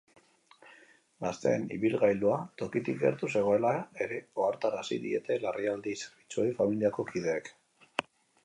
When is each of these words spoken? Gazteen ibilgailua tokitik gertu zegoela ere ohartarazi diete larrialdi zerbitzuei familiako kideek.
Gazteen 1.25 1.67
ibilgailua 1.75 2.39
tokitik 2.61 2.97
gertu 3.03 3.29
zegoela 3.39 3.75
ere 4.07 4.17
ohartarazi 4.45 5.01
diete 5.07 5.41
larrialdi 5.45 5.97
zerbitzuei 6.01 6.51
familiako 6.63 7.07
kideek. 7.13 7.55